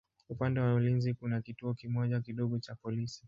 Upande 0.29 0.59
wa 0.59 0.73
ulinzi 0.73 1.13
kuna 1.13 1.41
kituo 1.41 1.73
kimoja 1.73 2.21
kidogo 2.21 2.59
cha 2.59 2.75
polisi. 2.75 3.19